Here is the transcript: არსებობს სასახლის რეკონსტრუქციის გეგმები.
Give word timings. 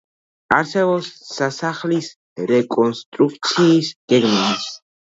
არსებობს 0.55 1.11
სასახლის 1.33 2.09
რეკონსტრუქციის 2.55 3.97
გეგმები. 4.15 4.71